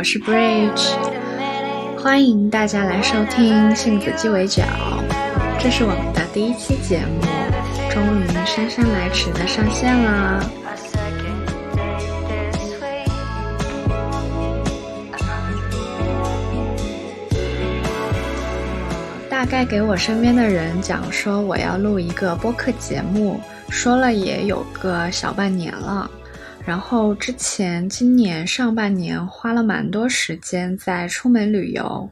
[0.00, 0.94] 我是 Bridge，
[2.02, 4.62] 欢迎大家来收听杏子鸡尾酒。
[5.58, 7.20] 这是我们的第一期节目，
[7.90, 10.50] 终于姗姗来迟的上线了。
[19.28, 23.38] 大概给我身边的人讲说我要录一个播客节目，
[23.68, 26.10] 说了也有个小半年了。
[26.66, 32.08] 然后之前今年上半年花了蛮多时间在出门旅游，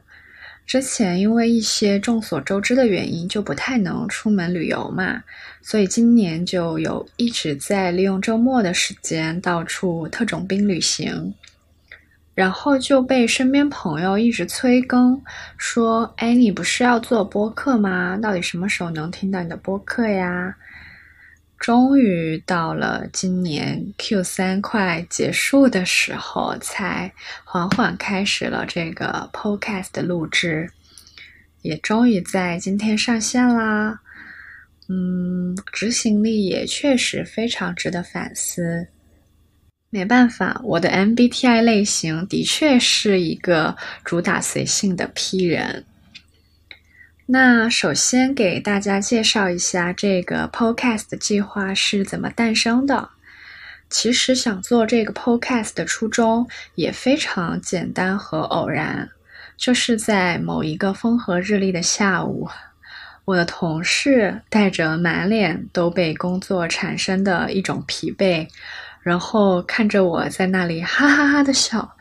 [0.65, 5.23] 之前因为一些众所周知的原因就不太能出门旅游嘛，
[5.61, 11.33] 所以今年就有一直在利用周末的时间到处特种兵旅行，
[12.33, 15.21] 然后就被身边朋友一直催更，
[15.57, 18.17] 说：“哎，你不是要做播客吗？
[18.21, 20.53] 到底什么时候能听到你的播客呀？”
[21.59, 30.71] 终于到了今年 Q 三快结束的时候，才缓缓开始了这个 Podcast 的录制，
[31.61, 33.99] 也终于在今天上线啦。
[34.87, 38.87] 嗯，执行力也确实非常值得反思。
[39.89, 45.83] 没办法，我的 MBTI 类型的确是一个主打随性的 P 人。
[47.31, 53.07] 那首先给大家介绍一下这个 Podcast 计划是怎么诞生的。
[53.87, 59.07] 其实想做这个 Podcast 的初衷也非常简单和偶然，
[59.55, 62.49] 就是在某一个风和日丽的下午，
[63.25, 68.47] 我的同事带着满脸都被工作产生的一种疲惫，
[69.03, 71.95] 然后看着我在那里哈哈哈的笑。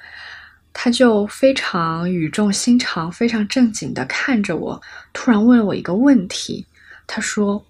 [0.81, 4.81] 他就非常语重心长、非常正经的看着我，
[5.13, 6.65] 突然问了我一个问题。
[7.05, 7.67] 他说：“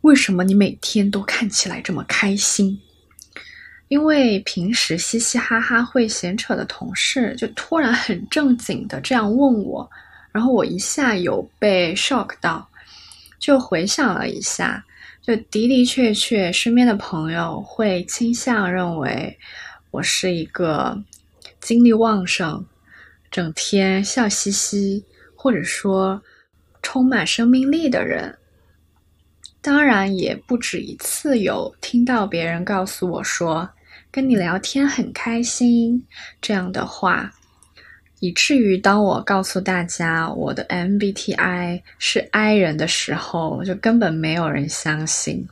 [0.00, 2.80] 为什么你每天都看起来这么开心？”
[3.88, 9.90] 因为平时嘻嘻哈哈会闲扯的同事，就突然很正经的这样问我，
[10.32, 12.66] 然后我一下有被 shock 到，
[13.38, 14.82] 就回想了一下，
[15.20, 19.38] 就的的确确，身边的朋友会倾向认为
[19.90, 20.98] 我是一个。
[21.64, 22.62] 精力旺盛，
[23.30, 25.02] 整天笑嘻嘻，
[25.34, 26.22] 或者说
[26.82, 28.36] 充满生命力的人，
[29.62, 33.66] 当然也不止一次有听到别人告诉我说
[34.10, 36.06] 跟你聊天很开心
[36.38, 37.32] 这样的话，
[38.20, 45.48] 以至于当我告诉大家我的 MBTI 是 I 人的时候，就根本没有人相信。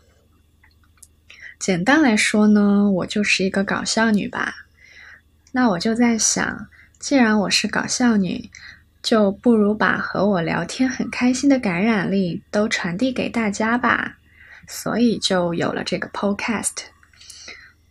[1.59, 4.67] 简单来说呢，我就是一个搞笑女吧。
[5.53, 6.67] 那我就在想，
[6.99, 8.51] 既然我是搞笑女，
[9.03, 14.17] 就不如把和我聊天很开心的感染力都传递给大家吧。
[14.67, 16.87] 所以就有了这个 Podcast。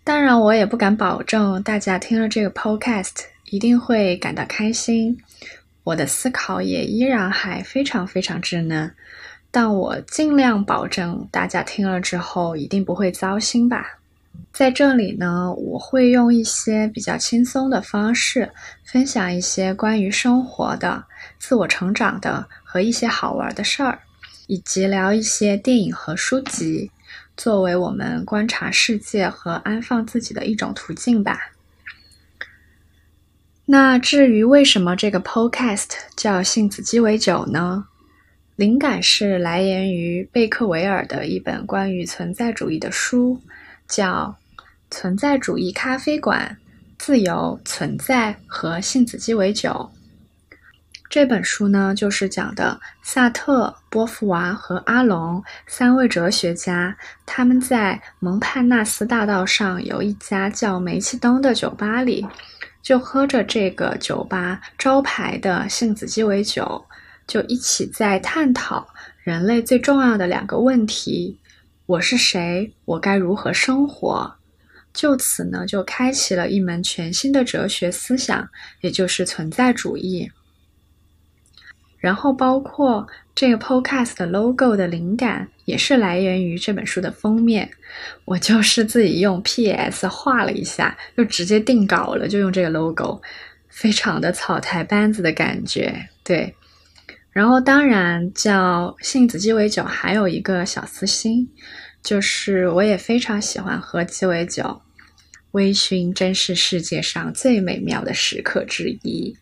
[0.04, 5.22] 当然，我也不敢保证大家听了这个 Podcast 一定会感到开心。
[5.84, 8.92] 我的思考也依然还非常非常稚嫩，
[9.52, 14.00] 但我尽量保证大家听了之后一定不会糟心吧。
[14.54, 18.52] 在这里呢，我会用一些比较轻松的方式，
[18.84, 21.06] 分享一些关于生活的、
[21.40, 24.00] 自我成长的和一些好玩的事儿，
[24.48, 26.92] 以及聊一些电影和书籍，
[27.38, 31.54] 作为我们观察世界和安放自己的一种途径吧。
[33.66, 37.86] 那至于为什么这个 Podcast 叫“杏子鸡尾酒”呢？
[38.58, 43.42] 灵感是来源于贝克维尔的一本关于存在主义的书，
[43.92, 44.36] 叫。
[44.94, 46.58] 存在主义咖啡馆，
[47.00, 49.90] 自由存在和杏子鸡尾酒。
[51.10, 56.94] 这本书呢，就是讲的萨特、波伏娃和阿隆三位哲学家，
[57.26, 62.28] 他们在蒙帕纳斯大道上有一家叫煤气灯的酒吧里，
[62.82, 66.84] 就喝着这个酒吧招牌的杏子鸡尾酒，
[67.28, 68.86] 就一起在探讨
[69.24, 71.40] 人类最重要的两个问题：
[71.92, 72.72] 我是谁？
[72.86, 74.34] 我该如何生活？
[74.94, 78.48] 就此呢，就开启了一门全新的哲学思想，
[78.80, 80.32] 也就是存在主义。
[81.98, 83.06] 然后，包括
[83.36, 87.70] 这个 Podcast 的 logo 的灵感，也是来源于这本书的封面。
[88.24, 93.22] 我就是自己用 PS 画了一下，就直接定稿了，就用这个 logo，
[93.68, 96.08] 非常的草台班子的感觉。
[96.24, 96.56] 对，
[97.32, 101.50] 然后当然叫杏子鸡尾酒，还有一个小私心。
[102.04, 104.82] 就是我也非常喜欢喝鸡尾酒，
[105.52, 109.38] 微醺真是世界上最美妙的时刻之一。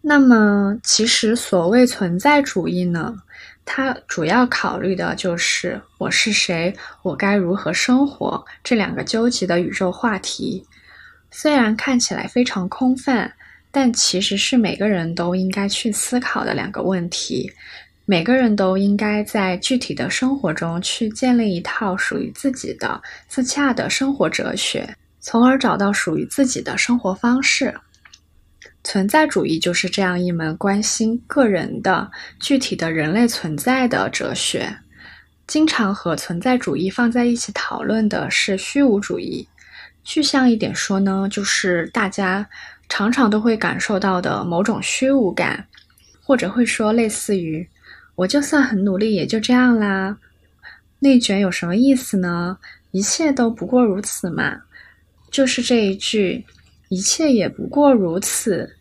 [0.00, 3.16] 那么，其实所谓存在主义呢，
[3.64, 10.64] 它主要考虑的就是我是谁，我该如何生活这两个纠结的宇宙话题。
[11.32, 13.34] 虽然看起来非常空泛，
[13.70, 17.50] 但其实是每个人都应该去思考的两个问题。
[18.04, 27.72] 每个人都应该在具体的生活中去建立一套属于自己的自洽的生活哲学，从而找到属于自己的生活方式。
[28.82, 34.74] 存在主义就是这样一门关心个人的具体的人类存在的哲学。
[35.46, 39.46] 经常和存在主义放在一起讨论的是虚无主义。
[40.02, 42.48] 具象一点说呢，就是大家
[42.90, 45.66] 常常都会感受到的某种虚无感，
[46.22, 47.66] 或者会说类似于。
[48.16, 50.18] 我就算很努力，也就这样啦。
[50.98, 52.58] 内卷有什么意思呢？
[52.90, 54.60] 一切都不过如此嘛。
[55.30, 56.44] 就是这一句
[56.90, 58.76] “一切也不过如此”，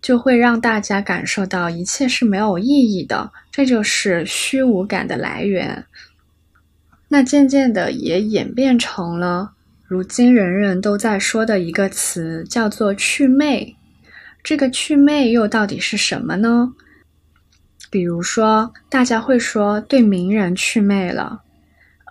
[0.00, 3.32] 就会让大家感受到一切是没有意义的。
[3.50, 5.84] 这就是虚无感的来源。
[7.08, 9.53] 那渐渐的也演变成了
[9.94, 13.76] 如今人人都在说的一个词，叫做“祛魅”。
[14.42, 16.72] 这个“祛魅”又到底是什么呢？
[17.92, 21.42] 比如说，大家会说对名人祛魅了，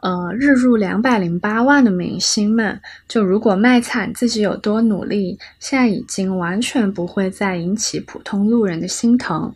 [0.01, 9.53] 呃，日入两百零八万的明星们，就如果卖惨自己有多努力，现在已经完全不会再引起普通路人的心疼。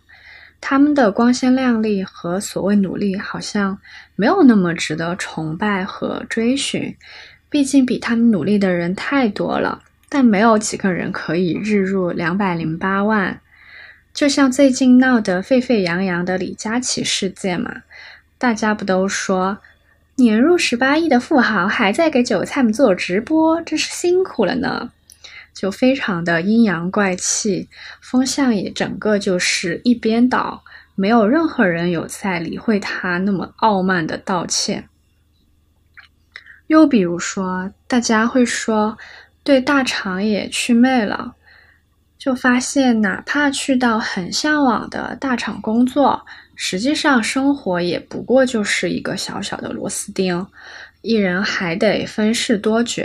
[0.60, 3.80] 他们的光鲜亮丽和所谓努力，好像
[4.18, 6.94] 没有那么值得崇拜和追寻。
[7.50, 13.40] 毕竟比他们努力的人太多了，但没有几个人可以日入两百零八万。
[14.14, 17.84] 就像最近闹得沸沸扬扬的李佳琦事件嘛，
[18.38, 19.60] 大家不都说
[20.16, 24.92] 年入十八亿的富豪还在给韭菜们做直播，真是辛苦了呢？
[25.54, 27.70] 就非常的阴阳怪气，
[28.02, 30.64] 风向也整个就是一边倒，
[30.96, 34.90] 没有任何人有在理会他那么傲慢的道歉。
[36.68, 38.98] 又比如说，大家会说
[39.44, 41.34] 对大厂也祛魅了。
[42.18, 46.26] 就发现，哪怕去到很向往的大厂工作，
[46.56, 50.46] 实际上生活也不过就是一个小小的螺丝钉，
[51.04, 53.04] 一人还得分饰多角，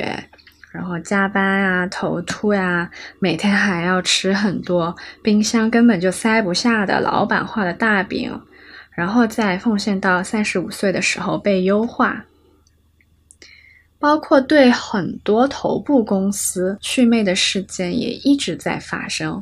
[0.73, 8.41] 然后加班啊、头秃呀，每天还要吃很多冰箱根本就塞不下的老板画的大饼，
[8.93, 12.25] 然后再奉献到三十五岁的时候被优化。
[14.03, 19.41] 包括对很多头部公司祛魅的事件也一直在发生，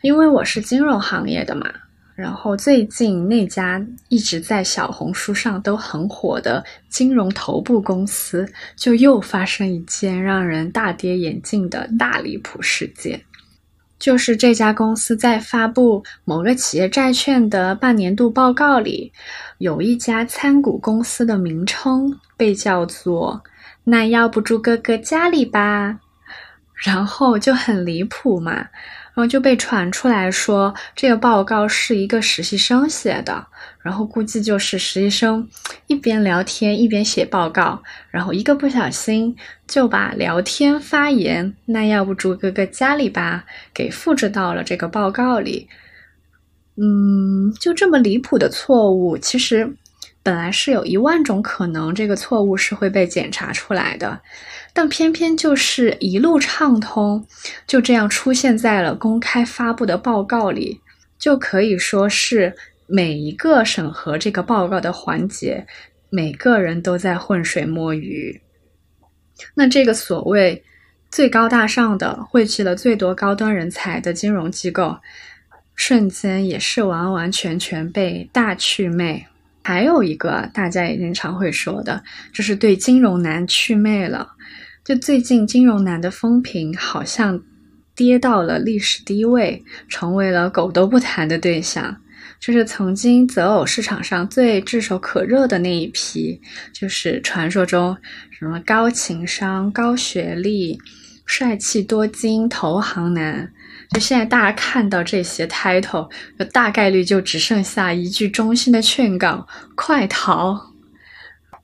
[0.00, 1.72] 因为我是金融行业的嘛。
[2.16, 8.44] 然后最近那家一直在小红书上都很火的金融头部公司，
[8.74, 13.20] 就又发生一件让人大跌眼镜的大离谱事件，
[14.00, 19.12] 就是这家公司在发布某个企业债券的半年度报告里，
[19.58, 23.40] 有一家参股公司的名称被叫做。
[23.88, 26.00] 那要不住哥哥家里吧，
[26.74, 33.46] 然后就很离谱嘛，然后就被传出来说这个报告是一个实习生写的，
[33.80, 35.48] 然后估计就是实习生
[35.86, 37.80] 一边聊天一边写报告，
[38.10, 39.36] 然后一个不小心
[39.68, 45.68] 就把聊天发言“那要不住哥哥家里吧”给复制到了这个报告里。
[46.74, 49.76] 嗯，就这么离谱的错误，其实。
[50.26, 54.20] 本来是有一万种可能，这个错误是会被检查出来的，
[54.72, 57.24] 但偏偏就是一路畅通，
[57.64, 60.80] 就这样出现在了公开发布的报告里，
[61.16, 62.52] 就可以说是
[62.88, 65.64] 每一个审核这个报告的环节，
[66.10, 68.42] 每个人都在浑水摸鱼。
[69.54, 70.64] 那这个所谓
[71.08, 74.96] 最高大上的、汇聚了最多高端人才的金融机构，
[75.76, 79.24] 瞬间也是完完全全被大祛魅。
[79.66, 82.00] 还有一个大家也经常会说的，
[82.32, 84.28] 就是对金融男祛魅了。
[84.84, 87.42] 就最近金融男的风评好像
[87.96, 91.96] 跌到了历史低位，成为了狗都不谈的对象。
[92.38, 96.40] 就是曾经择偶市场上最炙手可热的那一批，
[96.72, 97.96] 就是传说中
[98.30, 100.78] 什么高情商、高学历、
[101.24, 103.52] 帅气多金投行男。
[103.90, 106.10] 就现在，大家看到这些 title，
[106.52, 110.72] 大概率就只剩下一句衷心的劝告：快逃！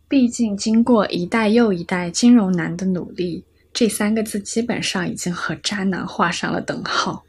[0.08, 7.24] 毕竟，经过一代又一代金融男的努力，这三个字基本上已经和渣男画上了等号。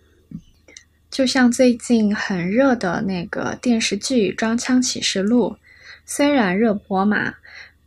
[1.10, 5.52] 就像最近很热的那个电视剧《装腔启示录》，
[6.06, 7.36] 虽然热播嘛。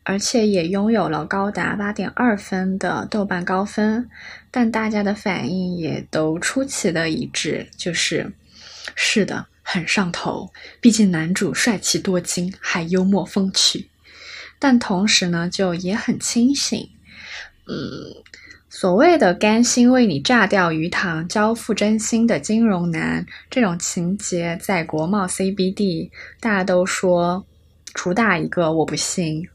[0.08, 4.08] 而且也拥有了高达八点二分的豆瓣高分，
[4.52, 8.32] 但大家的反应也都出奇的一致，就是
[8.94, 10.48] 是的，很上头。
[10.80, 13.88] 毕竟男主帅气多金，还幽默风趣，
[14.60, 16.88] 但同时呢，就也很清醒。
[17.66, 18.22] 嗯，
[18.70, 27.44] 所谓的甘心为你炸掉鱼塘、交付真心的金融男，这种情节在国贸 CBD，大家都说
[27.92, 29.48] 主打一个，我不信。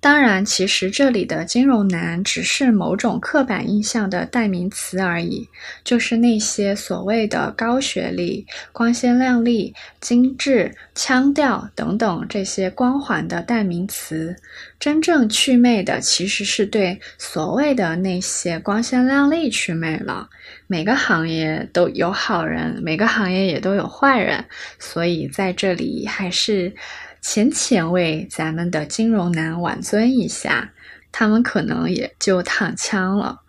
[0.00, 5.48] 当然，其实这里的金融男只是某种刻板印象的代名词而已，
[5.84, 14.34] 就是那些所谓的高学历、光鲜亮丽、精致、腔调等等这些光环的代名词。
[14.80, 20.28] 真正祛魅的，其实是对所谓的那些光鲜亮丽祛魅了。
[20.66, 24.46] 每个行业都有好人，每个行业也都有坏人，
[24.78, 26.74] 所以在这里还是。
[27.20, 30.72] 浅浅为咱们的金融男挽尊一下，
[31.12, 33.40] 他们可能也就躺枪了，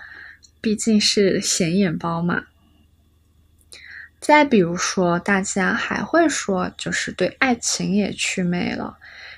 [0.60, 2.44] 毕竟是显眼包嘛。
[4.20, 8.98] 再比如说，大家还会说，就是对爱情也祛魅了，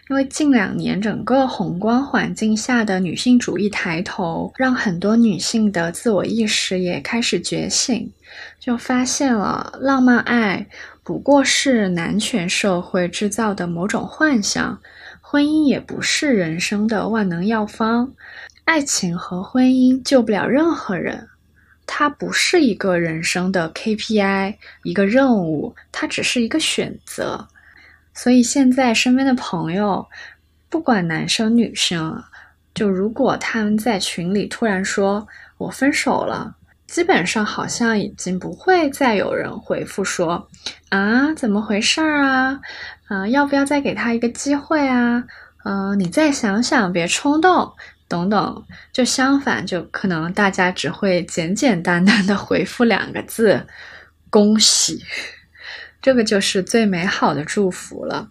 [0.09, 8.11] 因为近两年整个宏观环境下的女性主义抬头，让很多女性的自我意识也开始觉醒，
[8.59, 10.67] 就发现了浪漫爱。
[11.03, 14.79] 不过是男权社会制造的某种幻想，
[15.19, 18.13] 婚姻也不是人生的万能药方，
[18.63, 21.27] 爱情和婚姻救不了任何人，
[21.85, 27.49] 它不是一个人生的 KPI，一个任务，它只是一个选择。
[28.13, 30.07] 所以现在身边的朋友，
[30.69, 32.23] 不管男生女生，
[32.73, 36.55] 就如果他们在群里突然说我分手了。
[36.87, 40.47] 基本上好像已经不会再有人回复说
[40.89, 42.59] 啊，怎么回事儿啊？
[43.09, 45.23] 嗯，要不要再给他一个机会啊？
[45.65, 47.73] 嗯，你再想想，别冲动，
[48.07, 48.63] 等等。
[48.91, 53.65] 就相反，就可能大家只会简简单单的回复两个字：
[54.29, 55.01] 恭喜。
[56.01, 58.27] 这个就是最美好的祝福了。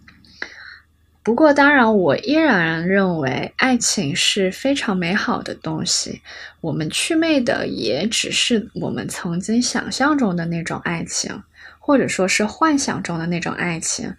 [1.23, 6.21] 不过，当然，我依然认为爱情是非常美好的东西。
[6.59, 11.41] 我们祛魅的也只是我们曾经想象中的那种爱情，
[11.79, 14.13] 或者说是幻想中的那种爱情。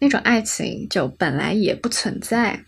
[0.00, 2.64] 那种爱情就本来也不存在。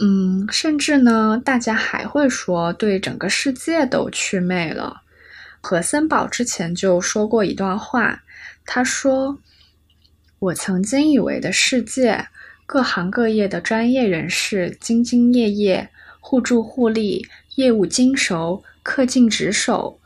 [0.00, 5.02] 嗯，甚至呢，大家还会说对整个世界都祛魅了。
[5.60, 8.24] 何森宝之前就说过一段话，
[8.66, 9.38] 他说。
[10.40, 12.26] 我曾经以为的世界，
[12.64, 20.00] 各行各业的专业人士兢兢业业、互助互利、业务精熟、恪尽职守，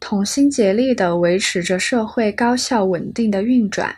[0.00, 3.94] 同心竭力地维持着社会高效稳定的运转。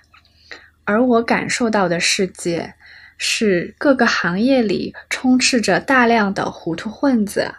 [0.85, 2.75] 而我感受到的世界，
[3.17, 7.55] 是各个行业里充斥着大量的糊涂混子。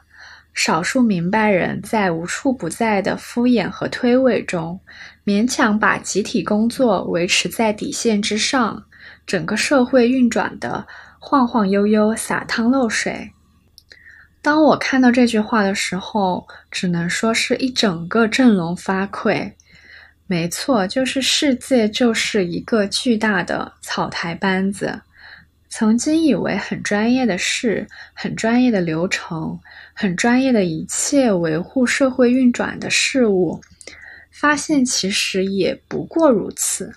[0.53, 4.79] 少数明白人在无处不在的敷衍和推诿中，
[5.29, 8.83] 勉强把集体工作维持在底线之上，
[9.27, 10.87] 整个社会运转的
[11.19, 13.29] 晃晃悠悠、洒汤漏水。
[14.41, 19.51] 当我看到这句话的时候，只能说是一整个振聋发聩。
[20.25, 24.99] 没错，就是世界就是一个巨大的草台班子。
[25.69, 29.59] 曾经以为很专业的事，很专业的流程，
[29.93, 33.61] 很专业的一切维护社会运转的事物，
[34.39, 36.89] 发现其实也不过如此。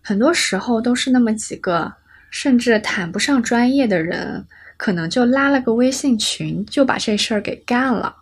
[0.00, 1.92] 很多时候都是那么几个，
[2.30, 4.42] 甚至谈不上专业的人，
[4.78, 8.16] 可能就拉了个微信群，就把这事儿给干了。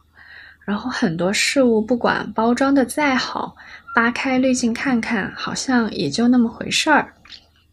[0.65, 3.55] 然后很多事物，不管包装的再好，
[3.95, 7.15] 扒开滤镜看看，好像也就那么回事儿。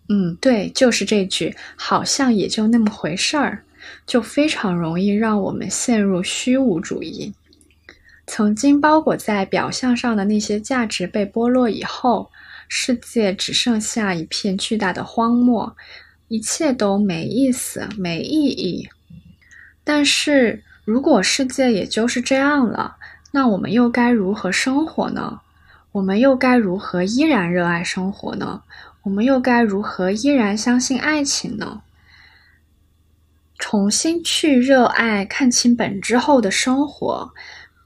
[0.10, 3.63] 嗯，对，就是这句，好像也就那么回事儿，
[4.05, 7.34] 就非常容易让我们陷入虚无主义。
[8.33, 12.31] 曾经包裹在表象上的那些价值被剥落以后，
[12.69, 15.75] 世界只剩下一片巨大的荒漠，
[16.29, 18.88] 一切都没意思、没意义。
[19.83, 22.95] 但是如果世界也就是这样了，
[23.31, 25.41] 那我们又该如何生活呢？
[25.91, 28.63] 我们又该如何依然热爱生活呢？
[29.03, 31.81] 我们又该如何依然相信爱情呢？
[33.59, 37.33] 重新去热爱、看清本质后的生活，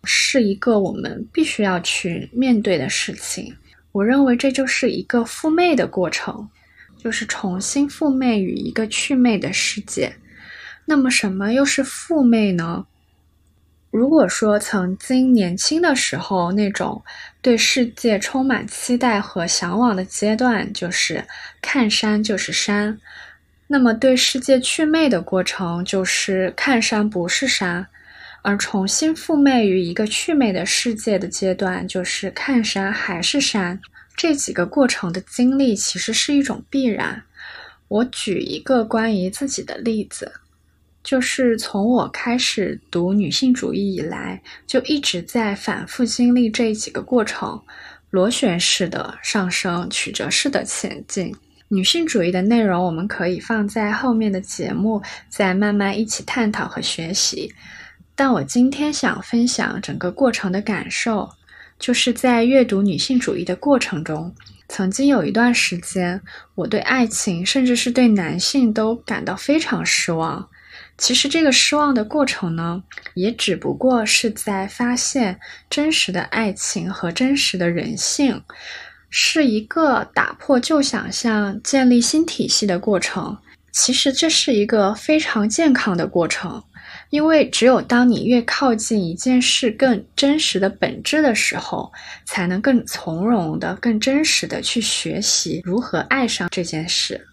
[0.05, 3.55] 是一个我们必须要去面对的事情。
[3.91, 6.49] 我认为这就是一个复魅的过程，
[6.97, 10.15] 就是重新复魅于一个去魅的世界。
[10.85, 12.85] 那么，什么又是复魅呢？
[13.89, 17.01] 如果说曾经年轻的时候那种
[17.41, 21.23] 对世界充满期待和向往的阶段，就是
[21.61, 22.99] 看山就是山，
[23.67, 27.87] 那么对世界祛魅的过程就是看山不是山，
[28.45, 33.79] 而重新复魅于一个祛魅的世界的阶段，就是看山还是山。
[34.15, 37.23] 这几个过程的经历其实是一种必然。
[37.87, 40.31] 我举一个关于自己的例子。
[41.03, 47.59] 就是从我开始读女性主义以来，就一直在反复经历这几个过程，
[48.11, 51.35] 螺旋式的上升，曲折式的前进。
[51.67, 57.51] 女性主义的内容，我们可以放在后面的节目再慢慢一起探讨和学习。
[58.15, 61.29] 但我今天想分享整个过程的感受，
[61.77, 64.33] 就是在阅读女性主义的过程中，
[64.69, 66.21] 曾经有一段时间，
[66.55, 70.47] 我对爱情，甚至是对男性都感到非常失望。
[70.97, 72.81] 其实这个失望的过程呢，
[73.15, 75.37] 也只不过是在发现
[75.69, 78.41] 真实的爱情和真实的人性。
[79.17, 83.37] 是一个打破旧想象、建立新体系的过程。
[83.71, 86.61] 其实这是一个非常健康的过程，
[87.15, 91.89] 因为只有当你越靠近一件事更真实的本质的时候，
[92.25, 97.25] 才能更从容的、更真实的去学习如何爱上这件事。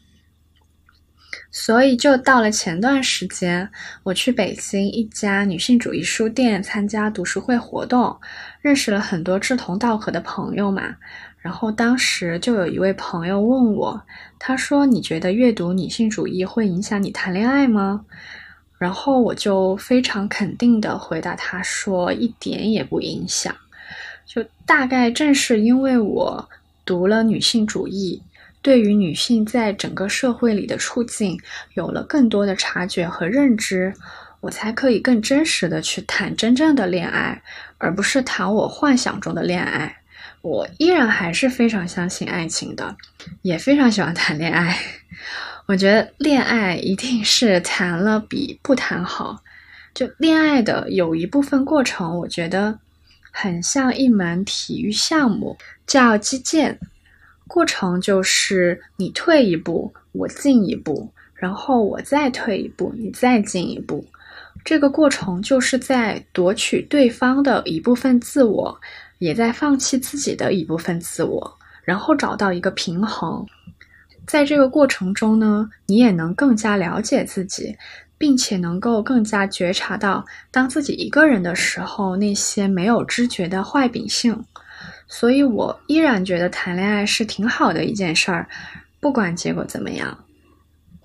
[1.50, 3.68] 所以，就到了前段时间，
[4.04, 8.20] 我去北京一家女性主义书店参加读书会活动，
[8.60, 10.94] 认识了很多志同道合的朋友嘛。
[11.40, 14.00] 然后当时就有一位朋友问我，
[14.38, 18.04] 他说：“你觉得阅读女性主义会影响你谈恋爱吗？”
[18.82, 23.54] 然后我就非常肯定的回答他说：“一点也不影响。”
[24.26, 26.48] 就大概正是因为我
[26.84, 28.20] 读了女性主义，
[28.60, 31.38] 对于女性在整个社会里的处境
[31.74, 33.94] 有了更多的察觉和认知，
[34.40, 37.40] 我才可以更真实的去谈真正的恋爱，
[37.78, 39.96] 而不是谈我幻想中的恋爱。
[40.40, 42.96] 我依然还是非常相信爱情的，
[43.42, 44.76] 也非常喜欢谈恋爱。
[45.66, 49.42] 我觉得恋爱一定是谈了比不谈好。
[49.94, 52.78] 就恋爱的有一部分过程，我觉得
[53.30, 56.78] 很像一门体育项目，叫击剑。
[57.46, 64.06] 过程就是你退一步，我进一步，然后我再退一步，你再进一步。
[64.64, 68.80] 这个过程就是在夺取对方的一部分自我。
[69.18, 73.46] 也在放弃自己的一部分自我，然后找到一个平衡。
[74.26, 77.76] 在这个过程中呢，你也能更加了解自己，
[78.16, 84.44] 并且能够更加觉察到，当自己一个人的时候，那些没有知觉的坏秉性。
[85.06, 88.48] 所以我依然觉得谈恋爱是挺好的一件事儿，
[89.00, 90.16] 不管结果怎么样。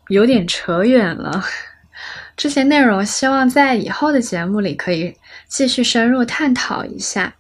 [0.08, 1.44] 有点扯远了，
[2.38, 5.14] 这些内容希望在以后的节目里可以
[5.50, 7.36] 继续深入探讨一下。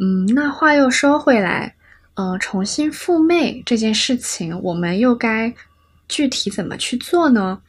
[0.00, 1.76] 嗯，那话又说回来，
[2.18, 5.54] 呃，重新复媚这件事情，我们又该
[6.08, 7.62] 具体怎么去做呢？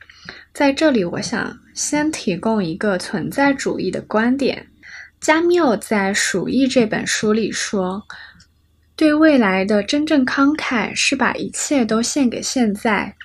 [0.52, 4.66] 在这里，我想先提供一个存在主义的观点。
[5.22, 8.02] 加缪在《鼠疫》这本书里说
[8.98, 13.16] ：“对未来的真正慷慨是把一切都献给现在。”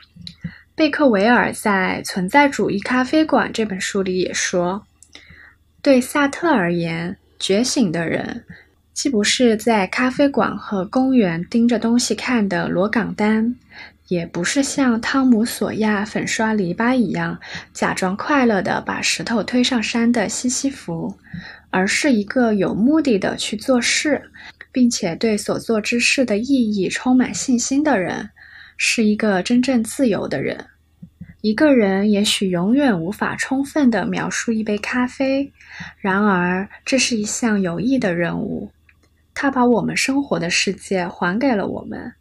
[0.76, 4.86] 贝克维尔在《存在主义咖啡馆》这本书里也说
[5.80, 8.44] ：“对萨特而言，觉醒的人。”
[8.94, 13.56] 既不是在咖啡馆和公园盯着东西看的罗岗丹，
[14.06, 17.36] 也不是像汤姆索亚粉刷篱笆一样
[17.72, 21.12] 假装快乐的把石头推上山的西西弗，
[21.70, 24.30] 而是一个有目的的去做事，
[24.70, 28.30] 并且对所做之事的意义充满信心的人，
[28.76, 30.66] 是一个真正自由的人。
[31.40, 35.52] 一个人也许永远无法充分的描述一杯咖啡，
[36.00, 38.70] 然而这是一项有益的任务。
[39.34, 42.12] 他把我们生活的世界还给了我们，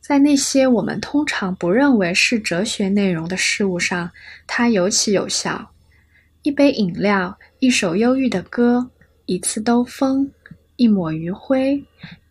[0.00, 4.10] 在那些我们通常不认为是哲学内容的事物上，
[4.46, 5.70] 它尤其有效。
[6.42, 8.90] 一杯饮料，一首忧郁的歌，
[9.26, 10.30] 一次兜风，
[10.76, 11.84] 一抹余晖，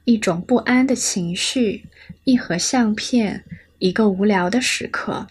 [0.05, 1.85] 一种不安的情绪，
[2.23, 3.43] 一盒相片，
[3.79, 5.27] 一个无聊的时刻。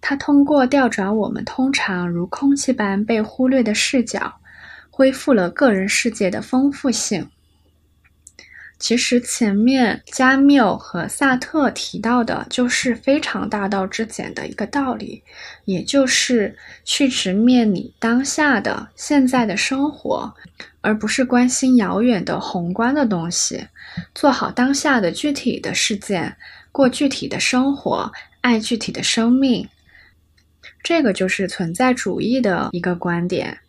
[0.00, 4.34] 它通过调转我们通常如空气般被忽略的视角，
[4.90, 7.26] 恢复了个人世界的丰富性。
[8.78, 15.22] 其实前面加缪和萨特提到的，就是非常大道至简的一个道理，
[15.64, 20.34] 也就是去直面你当下的现在的生活，
[20.82, 23.66] 而不是关心遥远的宏观的东西，
[24.14, 26.36] 做好当下的具体的事件，
[26.70, 29.66] 过具体的生活，爱具体的生命。
[30.82, 33.60] 这个就是存在主义的一个观点。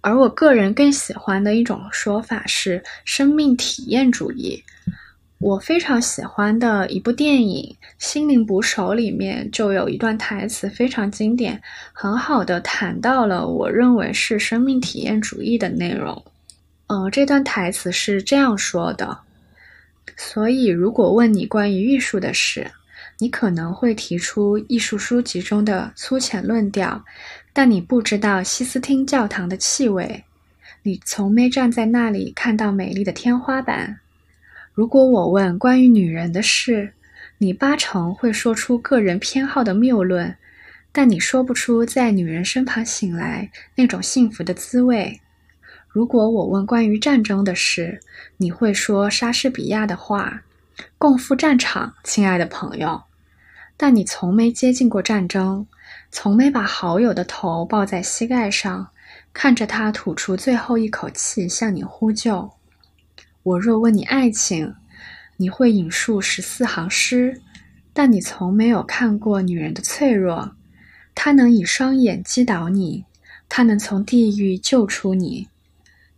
[0.00, 4.62] 而我个人更喜欢的一种说法是生命体验主义。
[5.38, 11.60] 我非常喜欢的一部电影《心灵捕手》里面就有一段台词非常经典，
[11.92, 16.24] 很好的谈到了我认为是生命体验主义的内容。
[16.86, 19.18] 嗯，这段台词是这样说的：
[20.16, 22.70] 所以，如果问你关于艺术的事，
[23.18, 27.04] 你可能会提出艺术书籍中的粗浅论调。
[27.52, 30.24] 但你不知道西斯汀教堂的气味。
[30.82, 33.98] 你从没站在那里看到美丽的天花板。
[34.74, 36.92] 如果我问关于女人的事，
[37.38, 40.36] 你八成会说出个人偏好的谬论，
[40.92, 45.20] 但你说不出在女人身旁醒来那种幸福的滋味。
[45.88, 47.98] 如果我问关于战争的事，
[48.36, 50.42] 你会说莎士比亚的话，
[50.98, 53.02] 共赴战场，亲爱的朋友。
[53.76, 55.66] 但你从没接近过战争，
[56.10, 58.88] 从没把好友的头抱在膝盖上，
[59.32, 62.50] 看着他吐出最后一口气向你呼救。
[63.42, 64.74] 我若问你爱情，
[65.36, 67.42] 你会引述十四行诗，
[67.92, 70.56] 但你从没有看过女人的脆弱。
[71.14, 73.04] 她能以双眼击倒你，
[73.48, 75.48] 她能从地狱救出你。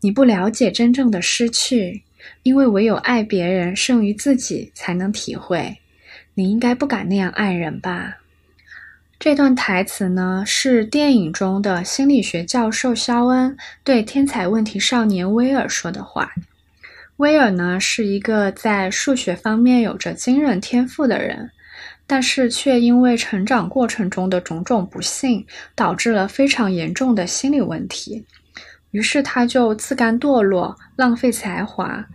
[0.00, 2.04] 你不了解真正的失去，
[2.42, 5.78] 因为唯有爱别人胜于自己，才能体会。
[6.34, 8.18] 你应该不敢那样爱人吧？
[9.18, 16.32] 这段台词呢，是电影中的心理学教授肖恩对天才问题少年威尔说的话。
[17.16, 21.50] 威尔呢是一个在数学方面有着惊人天赋的人，
[22.06, 28.24] 但是却因为成长过程中的种种不幸，导致了非常严重的心理问题。
[28.90, 32.06] 于是他就自甘堕落，浪费才华，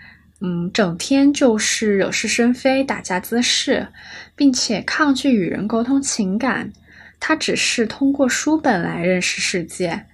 [0.42, 3.88] 嗯，整天就是惹是生非，打架滋事，
[4.36, 6.72] 并且抗拒与人沟通情感。
[7.20, 10.06] 他只是通过书本来认识世界。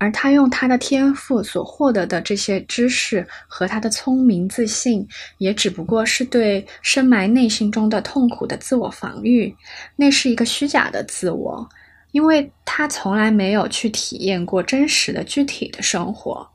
[0.00, 9.54] 而他用他的天赋所获得的这些知识和他的聪明自信，也只不过是对深埋内心中的痛苦的自我防御。
[9.94, 11.68] 那是一个虚假的自我，
[12.14, 16.48] 因为他从来没有去体验过真实的具体的生活。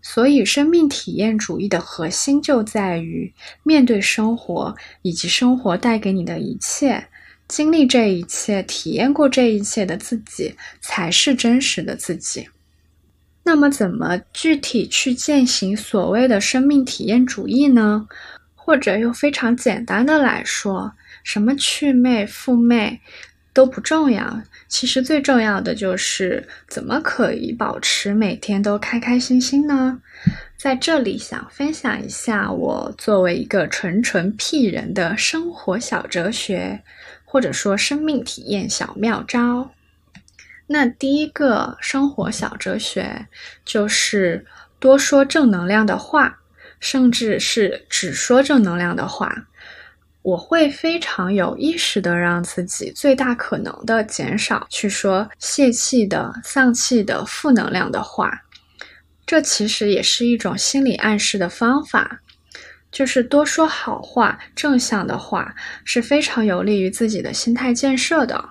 [0.00, 4.72] 所以，生命体验主义的核心就在于面对生活
[5.02, 7.04] 以及生活带给你的一切。
[7.48, 12.48] 经历这一切、体验过这一切的自己，才是真实的自己。
[13.42, 18.06] 那么，怎么具体去践行所谓的生命体验主义呢？
[18.54, 20.92] 或者用非常简单的来说，
[21.24, 23.00] 什么祛魅、复魅
[23.56, 24.42] 都不重要。
[24.68, 29.98] 其实最重要的就是怎么可以保持每天都开开心心呢？
[30.58, 36.82] 在这里想分享一下我作为一个纯纯屁人的生活小哲学。
[37.28, 39.72] 或者说生命体验小妙招，
[40.68, 43.26] 那第一个生活小哲学
[43.64, 44.46] 就是
[44.78, 46.38] 多说正能量的话，
[46.80, 49.48] 甚至是只说正能量的话。
[50.26, 58.42] 我会非常有意识的让自己最大可能的减少去说泄气的、丧气的、负能量的话。
[59.24, 62.22] 这其实也是一种心理暗示的方法。
[62.90, 68.48] 就是多说好话、正向的话是非常有利于自己的心态建设的。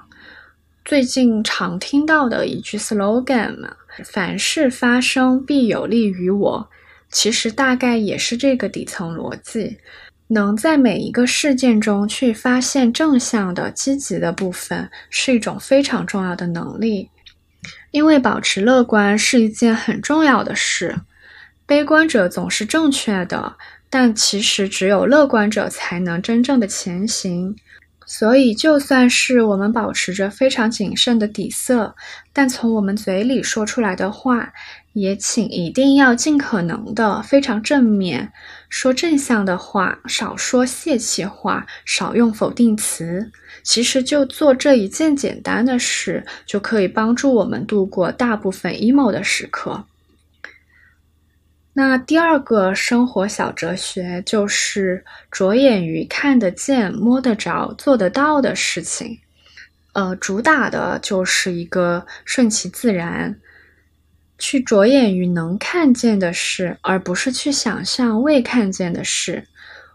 [0.85, 6.69] 最近常听到的一句 slogan 嘛，“凡事发生必有利于我”，
[7.11, 9.77] 其实大概也是这个底层逻辑。
[10.27, 17.09] 能在每一个事件中去发现正向的、积极的部分，是一种非常重要的能力。
[17.91, 20.95] 因为保持乐观是一件很重要的事，
[21.65, 23.55] 悲观者总是正确的。
[23.87, 27.55] 但其实只有乐观者才能真正的前行，
[28.05, 31.95] 所以就算是我们保持着非常谨慎的底色，
[32.33, 34.51] 但从我们嘴里说出来的话，
[34.95, 38.31] 也请一定要尽可能的非常正面，
[38.69, 43.29] 说正向的话，少说泄气话，少用否定词。
[43.61, 49.85] 其实就做这一件简单的事，就可以帮助我们度过大部分 emo 的时刻。
[51.73, 59.19] 那第二个生活小哲学就是着眼于看得见、摸得着、做得到的事情，
[59.91, 63.37] 呃，主打的就是一个顺其自然，
[64.37, 69.47] 去着眼于能看见的事，而不是去想象未看见的事。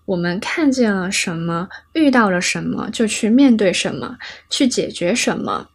[0.07, 5.69] 我们看见了什么，遇到了什么，就去面对什么，去解决什么。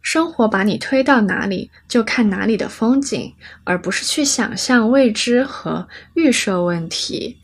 [0.00, 7.38] 生活把你推到哪里，就看哪里的风景，而不是去想象未知和预设问题。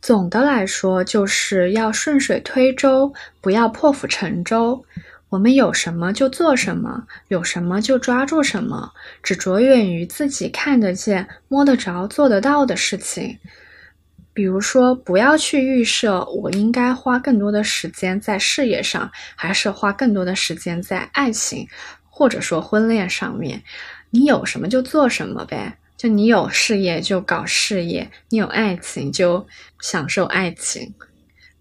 [0.00, 4.84] 总的来说，就是要顺水推舟，不要破釜沉舟。
[5.28, 13.38] 我们有什么就做什么，有什么就抓住什么，只着眼于自己看得见、摸得着、做得到的事情。
[14.32, 21.66] 比如说，不要去预设我应该花更多的时间在事业上，还是花更多的时间在爱情，
[22.08, 23.60] 或者说婚恋上面。
[24.10, 29.44] 你有什么就做什么呗，就你有事业就搞事业，你有爱情就
[29.80, 30.94] 享受爱情。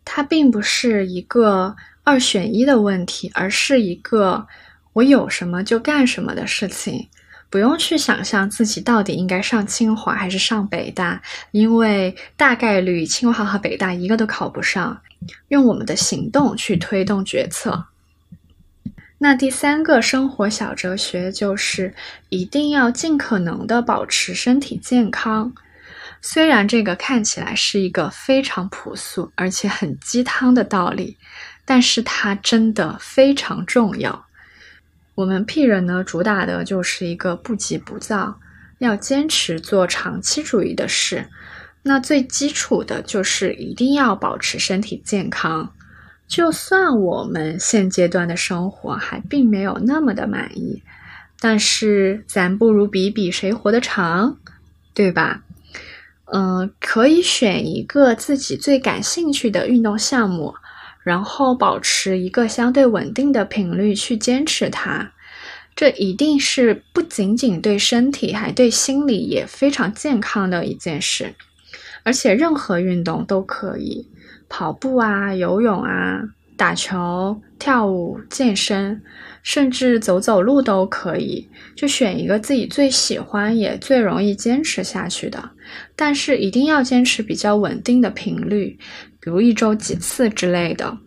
[0.06, 1.75] 它并不是一个
[2.08, 4.48] 二选一的问题，而是一个
[4.93, 7.10] 我有什么就干什么的事情，
[7.50, 15.02] 不用去想象自己到底应该上清华还是上北大，因为大概率清华和北大一个都考不上。
[15.50, 17.88] 用我们的行动去推动决策。
[19.17, 21.93] 那第三个生活小哲学就是
[22.30, 25.52] 一定要尽可能的保持身体健康。
[26.22, 31.17] 虽然这个看起来是一个非常朴素而且很鸡汤的道理，
[31.67, 34.25] 但是它真的非常重要。
[35.15, 38.39] 我们 P 人呢，主打的就是一个不急不躁，
[38.77, 41.27] 要坚持做长期主义的事。
[41.84, 45.73] 那最基础的就是一定要保持身体健康。
[46.27, 50.82] 就算我们现阶段的生活还并没有那么的满意，
[51.39, 54.38] 但是咱不如比比谁活得长，
[54.93, 55.43] 对吧？
[56.25, 60.53] 嗯，可以选一个自己最感兴趣的运动项目，
[61.08, 65.13] 然后保持一个相对稳定的频率去坚持它。
[65.74, 71.34] 这一定是不仅仅对身体，还对心理也非常健康的一件事。
[72.04, 74.06] 而且任何运动都可以，
[74.50, 76.20] 跑步啊、游泳啊、
[76.58, 79.02] 打球、跳舞、健身，
[79.43, 81.48] 甚至走走路都可以。
[81.74, 85.52] 就选一个自己最喜欢也最容易坚持下去的，
[85.96, 88.78] 但是一定要坚持比较稳定的频率，
[89.19, 90.97] 比如一周几次之类的。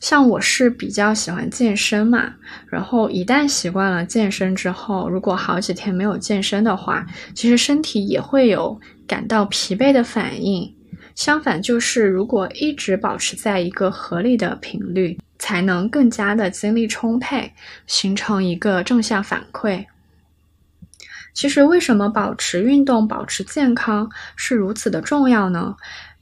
[0.00, 2.34] 像我是比较喜欢健身嘛，
[2.68, 8.80] 然后一旦习惯了健身之后，如果好几天没有健身的话，其实身体也会有。
[9.08, 10.74] 感到疲惫的反应，
[11.14, 17.52] 相反就是如果一直保持在一个合理的频率，才能更加的精力充沛，
[17.86, 19.86] 形成一个正向反馈。
[21.34, 25.76] 其实为什么保持运动、保持健康是如此的重要呢？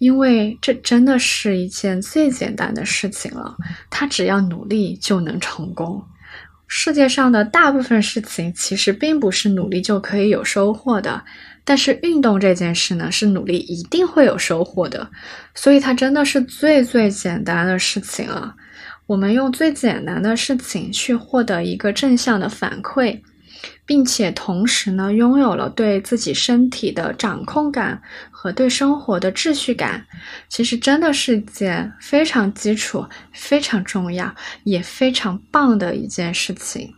[0.04, 3.56] 因为这真的是一件最简单的事情了，
[3.88, 6.04] 他只要努力就能成功。
[6.68, 11.24] 世界上的大部分事情其实并不是努力就可以有收获的。
[11.64, 15.10] 但是运动这件事呢，是努力一定会有收获的，
[15.54, 18.54] 所以它真的是最最简单的事情了。
[19.06, 23.22] 我们用最简单的事情去获得一个正向的反馈，
[23.86, 28.00] 并且同时呢，拥有了对自己身体的掌控感
[28.30, 30.06] 和对生活的秩序感，
[30.48, 36.94] 其实真的是件非常基础、非常重要也非常棒的一件事情。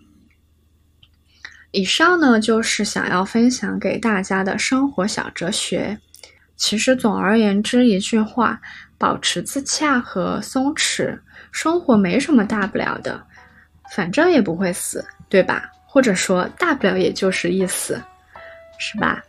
[1.72, 5.98] 以上呢，就是想要分享给大家的生活小哲学。
[6.56, 8.58] 其实总而言之，一句话，
[8.96, 11.20] 保持自洽和松弛，
[11.52, 13.26] 生活没什么大不了的，
[13.94, 15.70] 反正也不会死，对吧？
[15.96, 17.98] 或者说，大不了也就是一死，
[18.76, 19.24] 是吧？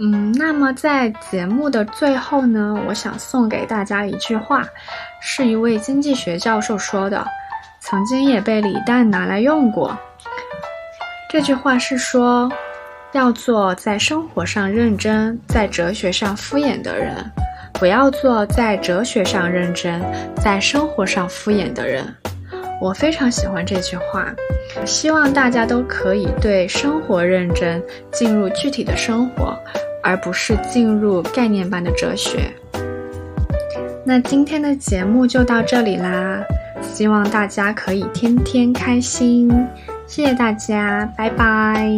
[0.00, 4.64] 嗯，那么在节目的最后呢，我想送给大家一句话，
[5.22, 7.24] 是一位经济学教授说的，
[7.78, 9.96] 曾经也被李诞拿来用过。
[11.30, 12.50] 这句话是说，
[13.12, 17.14] 要做在生活上认真、在哲学上敷衍的人，
[17.74, 20.02] 不要做在哲学上认真、
[20.34, 22.12] 在生活上敷衍的人。
[22.80, 24.34] 我非常喜欢这句话，
[24.84, 29.58] 希望大家都可以对生活认真，进入具体的生活，
[30.02, 32.52] 而不是进入概念般的哲学。
[34.04, 36.44] 那今天的节目就到这里啦，
[36.82, 39.50] 希望大家可以天天开心。
[40.06, 41.90] 谢谢大家，拜拜。